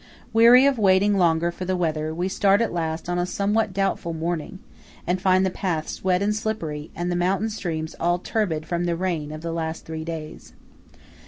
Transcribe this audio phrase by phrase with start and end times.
[0.33, 4.13] Weary of waiting longer for the weather, we start at last on a somewhat doubtful
[4.15, 4.57] morning,
[5.05, 8.95] and find the paths wet and slippery, and the mountain streams all turbid from the
[8.95, 10.53] rain of the last three days.